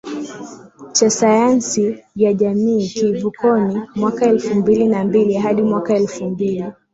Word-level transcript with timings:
Cha 0.93 1.09
sayansi 1.09 1.97
ya 2.15 2.33
JamiiKivukoniMwaka 2.33 4.25
elfu 4.25 4.55
mbili 4.55 4.87
na 4.87 5.03
mbili 5.03 5.33
hadi 5.33 5.61
mwaka 5.61 5.93
elfu 5.95 6.25
mbili 6.25 6.65